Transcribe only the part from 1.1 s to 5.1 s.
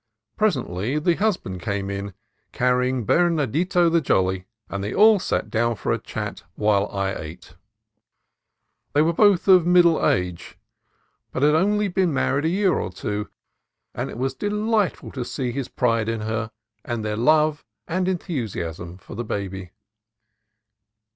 husband came in, carrying Bernardito the Jolly, and they